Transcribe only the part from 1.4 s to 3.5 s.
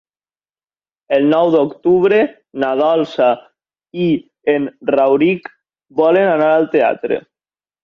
d'octubre na Dolça